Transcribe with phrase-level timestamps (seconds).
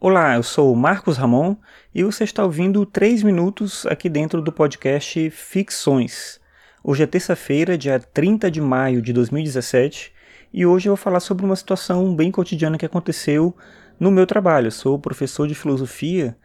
[0.00, 1.56] Olá, eu sou o Marcos Ramon
[1.92, 6.38] e você está ouvindo 3 minutos aqui dentro do podcast Ficções.
[6.84, 10.12] Hoje é terça-feira, dia 30 de maio de 2017,
[10.54, 13.56] e hoje eu vou falar sobre uma situação bem cotidiana que aconteceu
[13.98, 14.68] no meu trabalho.
[14.68, 16.36] Eu sou professor de filosofia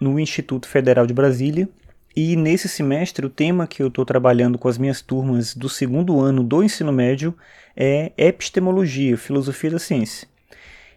[0.00, 1.68] no Instituto Federal de Brasília
[2.16, 6.18] e nesse semestre o tema que eu estou trabalhando com as minhas turmas do segundo
[6.18, 7.36] ano do ensino médio
[7.76, 10.31] é epistemologia, filosofia da ciência.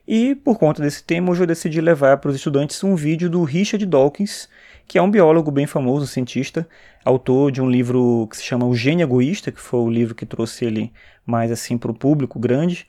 [0.08, 3.44] E por conta desse tema, hoje eu decidi levar para os estudantes um vídeo do
[3.44, 4.48] Richard Dawkins,
[4.88, 6.68] que é um biólogo bem famoso, cientista,
[7.04, 10.26] autor de um livro que se chama O Gênio Egoísta, que foi o livro que
[10.26, 10.94] trouxe ele
[11.26, 12.88] mais assim para o público grande.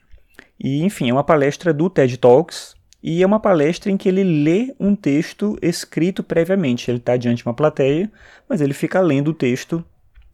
[0.60, 4.24] E enfim, é uma palestra do TED Talks, e é uma palestra em que ele
[4.24, 6.90] lê um texto escrito previamente.
[6.90, 8.10] Ele está diante de uma plateia,
[8.48, 9.84] mas ele fica lendo o texto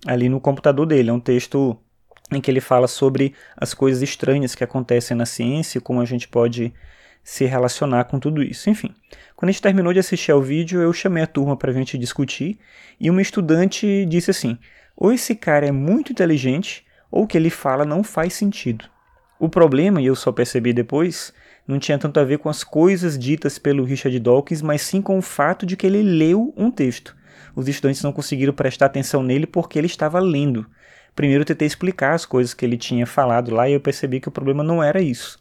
[0.07, 1.11] ali no computador dele.
[1.11, 1.77] É um texto
[2.37, 6.05] em que ele fala sobre as coisas estranhas que acontecem na ciência e como a
[6.05, 6.73] gente pode
[7.25, 8.69] se relacionar com tudo isso.
[8.69, 8.95] Enfim,
[9.37, 11.97] quando a gente terminou de assistir ao vídeo, eu chamei a turma para a gente
[11.97, 12.59] discutir
[12.99, 14.59] e uma estudante disse assim:
[14.97, 18.85] ou esse cara é muito inteligente, ou o que ele fala não faz sentido.
[19.39, 21.33] O problema, e eu só percebi depois,
[21.67, 25.19] não tinha tanto a ver com as coisas ditas pelo Richard Dawkins, mas sim com
[25.19, 27.17] o fato de que ele leu um texto.
[27.55, 30.67] Os estudantes não conseguiram prestar atenção nele porque ele estava lendo.
[31.15, 34.29] Primeiro eu tentei explicar as coisas que ele tinha falado lá e eu percebi que
[34.29, 35.39] o problema não era isso.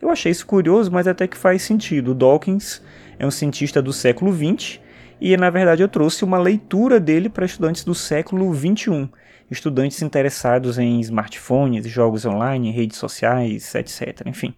[0.00, 2.10] Eu achei isso curioso, mas até que faz sentido.
[2.10, 2.82] O Dawkins
[3.18, 4.80] é um cientista do século XX
[5.20, 9.08] e, na verdade, eu trouxe uma leitura dele para estudantes do século XXI,
[9.50, 14.22] estudantes interessados em smartphones, jogos online, redes sociais, etc.
[14.26, 14.54] Enfim.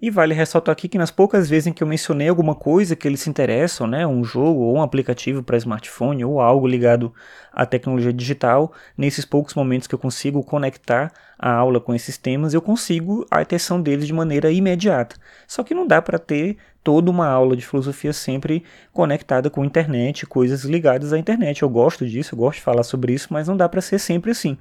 [0.00, 3.08] E vale ressaltar aqui que nas poucas vezes em que eu mencionei alguma coisa que
[3.08, 7.12] eles se interessam, né, um jogo ou um aplicativo para smartphone ou algo ligado
[7.52, 12.54] à tecnologia digital, nesses poucos momentos que eu consigo conectar a aula com esses temas,
[12.54, 15.16] eu consigo a atenção deles de maneira imediata.
[15.48, 19.66] Só que não dá para ter toda uma aula de filosofia sempre conectada com a
[19.66, 21.62] internet, coisas ligadas à internet.
[21.62, 24.30] Eu gosto disso, eu gosto de falar sobre isso, mas não dá para ser sempre
[24.30, 24.56] assim.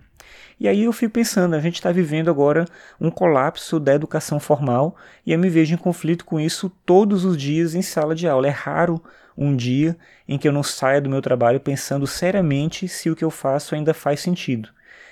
[0.59, 2.65] E aí eu fico pensando, a gente está vivendo agora
[2.99, 4.95] um colapso da educação formal
[5.25, 8.47] e eu me vejo em conflito com isso todos os dias em sala de aula.
[8.47, 9.01] É raro
[9.37, 9.95] um dia
[10.27, 13.75] em que eu não saia do meu trabalho pensando seriamente se o que eu faço
[13.75, 14.69] ainda faz sentido.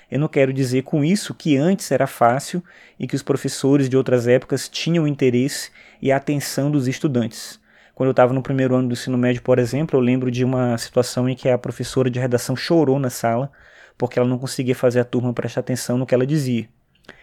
[0.09, 2.63] Eu não quero dizer com isso que antes era fácil
[2.99, 5.71] e que os professores de outras épocas tinham interesse
[6.01, 7.59] e a atenção dos estudantes.
[7.93, 10.77] Quando eu estava no primeiro ano do ensino médio, por exemplo, eu lembro de uma
[10.77, 13.51] situação em que a professora de redação chorou na sala
[13.97, 16.67] porque ela não conseguia fazer a turma prestar atenção no que ela dizia.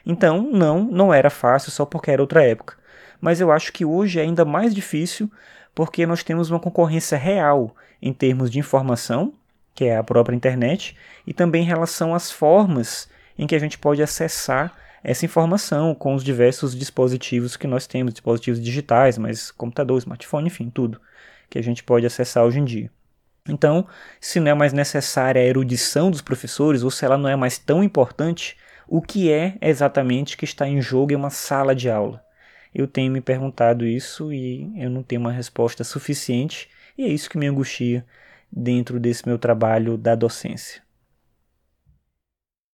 [0.05, 2.77] Então, não, não era fácil só porque era outra época.
[3.21, 5.31] Mas eu acho que hoje é ainda mais difícil
[5.75, 9.33] porque nós temos uma concorrência real em termos de informação,
[9.75, 10.97] que é a própria internet,
[11.27, 13.09] e também em relação às formas
[13.39, 18.13] em que a gente pode acessar essa informação com os diversos dispositivos que nós temos,
[18.13, 21.01] dispositivos digitais, mas computador, smartphone, enfim, tudo
[21.49, 22.91] que a gente pode acessar hoje em dia.
[23.49, 23.87] Então,
[24.21, 27.59] se não é mais necessária a erudição dos professores, ou se ela não é mais
[27.59, 32.25] tão importante, o que é exatamente que está em jogo em uma sala de aula?
[32.75, 37.29] Eu tenho me perguntado isso e eu não tenho uma resposta suficiente, e é isso
[37.29, 38.07] que me angustia
[38.51, 40.83] dentro desse meu trabalho da docência.